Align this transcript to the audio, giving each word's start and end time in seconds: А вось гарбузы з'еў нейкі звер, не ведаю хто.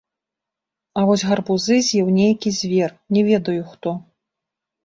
А 1.01 1.03
вось 1.09 1.25
гарбузы 1.31 1.77
з'еў 1.87 2.09
нейкі 2.19 2.55
звер, 2.61 2.91
не 3.19 3.25
ведаю 3.29 3.63
хто. 3.75 3.95